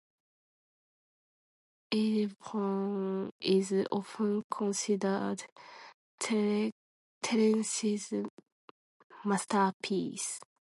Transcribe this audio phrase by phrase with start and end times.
[1.93, 5.43] "Adelphoe" is often considered
[6.19, 8.11] Terence's
[9.23, 10.39] masterpiece.